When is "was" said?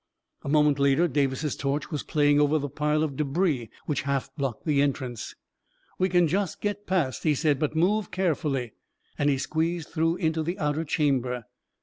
1.91-2.01